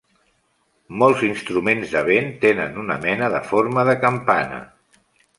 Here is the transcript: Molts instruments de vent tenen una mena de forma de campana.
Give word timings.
Molts 1.01 1.19
instruments 1.25 1.91
de 1.97 2.01
vent 2.07 2.31
tenen 2.45 2.79
una 2.83 2.97
mena 3.03 3.27
de 3.33 3.41
forma 3.51 3.83
de 3.91 3.95
campana. 4.07 4.59